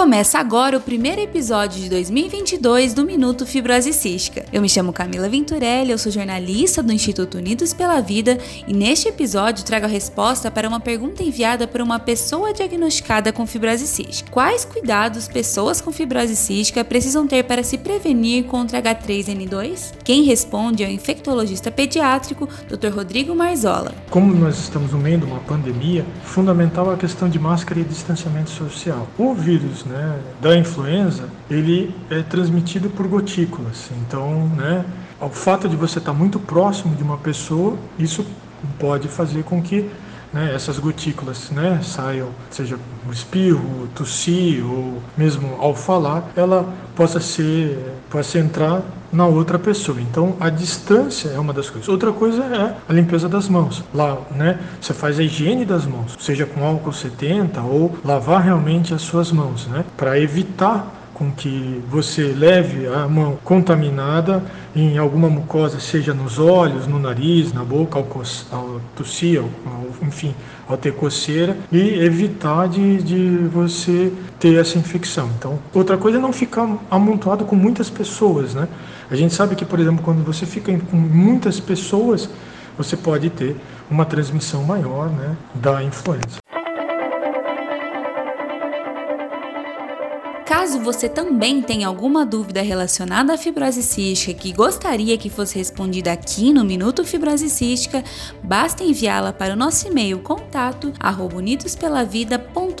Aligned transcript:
Começa 0.00 0.38
agora 0.38 0.78
o 0.78 0.80
primeiro 0.80 1.20
episódio 1.20 1.78
de 1.78 1.90
2022 1.90 2.94
do 2.94 3.04
Minuto 3.04 3.44
Fibrose 3.44 3.92
Cística. 3.92 4.46
Eu 4.50 4.62
me 4.62 4.68
chamo 4.68 4.94
Camila 4.94 5.28
Venturelli, 5.28 5.90
eu 5.90 5.98
sou 5.98 6.10
jornalista 6.10 6.82
do 6.82 6.90
Instituto 6.90 7.36
Unidos 7.36 7.74
pela 7.74 8.00
Vida 8.00 8.38
e 8.66 8.72
neste 8.72 9.08
episódio 9.08 9.62
trago 9.62 9.84
a 9.84 9.88
resposta 9.90 10.50
para 10.50 10.66
uma 10.66 10.80
pergunta 10.80 11.22
enviada 11.22 11.68
por 11.68 11.82
uma 11.82 11.98
pessoa 11.98 12.54
diagnosticada 12.54 13.30
com 13.30 13.46
fibrose 13.46 13.86
cística. 13.86 14.30
Quais 14.30 14.64
cuidados 14.64 15.28
pessoas 15.28 15.82
com 15.82 15.92
fibrose 15.92 16.34
cística 16.34 16.82
precisam 16.82 17.26
ter 17.26 17.44
para 17.44 17.62
se 17.62 17.76
prevenir 17.76 18.44
contra 18.44 18.80
H3N2? 18.80 19.92
Quem 20.02 20.22
responde 20.22 20.82
é 20.82 20.86
o 20.86 20.90
infectologista 20.90 21.70
pediátrico 21.70 22.48
Dr. 22.70 22.88
Rodrigo 22.88 23.34
Marzola. 23.34 23.92
Como 24.08 24.34
nós 24.34 24.60
estamos 24.60 24.92
no 24.92 24.98
meio 24.98 25.18
de 25.18 25.26
uma 25.26 25.40
pandemia, 25.40 26.06
fundamental 26.24 26.90
a 26.90 26.96
questão 26.96 27.28
de 27.28 27.38
máscara 27.38 27.80
e 27.80 27.84
distanciamento 27.84 28.48
social. 28.48 29.06
O 29.18 29.34
vírus 29.34 29.89
né, 29.90 30.20
da 30.40 30.56
influenza, 30.56 31.28
ele 31.50 31.94
é 32.08 32.22
transmitido 32.22 32.88
por 32.88 33.06
gotículas. 33.06 33.90
Então, 34.00 34.46
né, 34.56 34.84
o 35.20 35.28
fato 35.28 35.68
de 35.68 35.76
você 35.76 35.98
estar 35.98 36.12
muito 36.12 36.38
próximo 36.38 36.94
de 36.94 37.02
uma 37.02 37.18
pessoa, 37.18 37.76
isso 37.98 38.24
pode 38.78 39.08
fazer 39.08 39.44
com 39.44 39.60
que 39.60 39.90
né, 40.32 40.54
essas 40.54 40.78
gotículas 40.78 41.50
né, 41.50 41.80
saiam, 41.82 42.28
seja 42.50 42.78
o 43.08 43.12
espirro, 43.12 43.88
tossir 43.94 44.64
ou 44.64 45.02
mesmo 45.16 45.56
ao 45.58 45.74
falar, 45.74 46.30
ela 46.36 46.72
possa 46.94 47.20
ser, 47.20 47.78
possa 48.08 48.38
entrar 48.38 48.82
na 49.12 49.26
outra 49.26 49.58
pessoa. 49.58 50.00
Então 50.00 50.36
a 50.38 50.48
distância 50.48 51.30
é 51.30 51.38
uma 51.38 51.52
das 51.52 51.68
coisas. 51.68 51.88
Outra 51.88 52.12
coisa 52.12 52.42
é 52.44 52.76
a 52.88 52.92
limpeza 52.92 53.28
das 53.28 53.48
mãos. 53.48 53.82
Lá, 53.92 54.18
né, 54.30 54.58
você 54.80 54.92
faz 54.92 55.18
a 55.18 55.22
higiene 55.22 55.64
das 55.64 55.84
mãos, 55.84 56.16
seja 56.20 56.46
com 56.46 56.64
álcool 56.64 56.92
70 56.92 57.60
ou 57.62 57.98
lavar 58.04 58.42
realmente 58.42 58.94
as 58.94 59.02
suas 59.02 59.32
mãos, 59.32 59.66
né, 59.66 59.84
para 59.96 60.18
evitar 60.18 60.99
com 61.20 61.30
que 61.30 61.84
você 61.86 62.32
leve 62.32 62.86
a 62.86 63.06
mão 63.06 63.38
contaminada 63.44 64.42
em 64.74 64.96
alguma 64.96 65.28
mucosa, 65.28 65.78
seja 65.78 66.14
nos 66.14 66.38
olhos, 66.38 66.86
no 66.86 66.98
nariz, 66.98 67.52
na 67.52 67.62
boca, 67.62 67.98
ao, 67.98 68.06
ao 68.50 68.80
tossir, 68.96 69.38
ao, 69.38 69.46
enfim, 70.00 70.34
ao 70.66 70.78
ter 70.78 70.94
coceira, 70.94 71.58
e 71.70 72.00
evitar 72.00 72.68
de, 72.70 73.02
de 73.02 73.36
você 73.48 74.10
ter 74.38 74.58
essa 74.58 74.78
infecção. 74.78 75.28
Então, 75.38 75.58
outra 75.74 75.98
coisa 75.98 76.16
é 76.16 76.20
não 76.20 76.32
ficar 76.32 76.66
amontoado 76.90 77.44
com 77.44 77.54
muitas 77.54 77.90
pessoas, 77.90 78.54
né? 78.54 78.66
A 79.10 79.14
gente 79.14 79.34
sabe 79.34 79.54
que, 79.54 79.66
por 79.66 79.78
exemplo, 79.78 80.02
quando 80.02 80.24
você 80.24 80.46
fica 80.46 80.72
com 80.90 80.96
muitas 80.96 81.60
pessoas, 81.60 82.30
você 82.78 82.96
pode 82.96 83.28
ter 83.28 83.56
uma 83.90 84.06
transmissão 84.06 84.62
maior 84.64 85.10
né, 85.10 85.36
da 85.54 85.84
influenza. 85.84 86.38
Caso 90.50 90.80
você 90.80 91.08
também 91.08 91.62
tenha 91.62 91.86
alguma 91.86 92.26
dúvida 92.26 92.60
relacionada 92.60 93.32
à 93.32 93.38
fibrose 93.38 93.84
cística 93.84 94.34
que 94.34 94.52
gostaria 94.52 95.16
que 95.16 95.30
fosse 95.30 95.56
respondida 95.56 96.10
aqui 96.10 96.52
no 96.52 96.64
Minuto 96.64 97.04
Fibrose 97.04 97.48
Cística, 97.48 98.02
basta 98.42 98.82
enviá-la 98.82 99.32
para 99.32 99.54
o 99.54 99.56
nosso 99.56 99.86
e-mail 99.86 100.18
contato 100.18 100.92